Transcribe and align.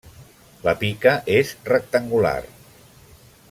La 0.67 0.73
pica 0.83 1.13
és 1.41 1.53
rectangular. 1.69 2.37